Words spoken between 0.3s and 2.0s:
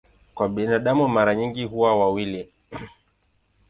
Kwa binadamu mara nyingi huwa